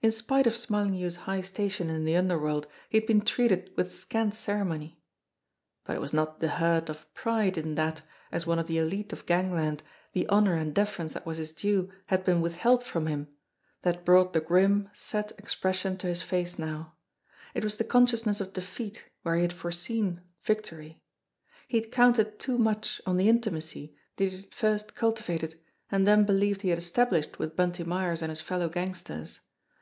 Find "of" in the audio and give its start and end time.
0.46-0.54, 6.88-7.12, 8.60-8.68, 9.12-9.26, 18.40-18.52